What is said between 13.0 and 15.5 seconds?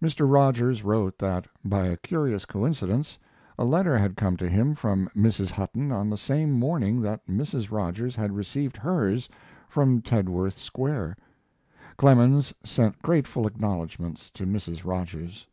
grateful acknowledgments to Mrs. Rogers.